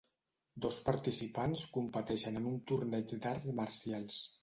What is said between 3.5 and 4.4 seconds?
marcials.